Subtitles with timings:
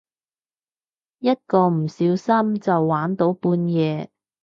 [1.19, 4.09] 一個唔小心就玩到半夜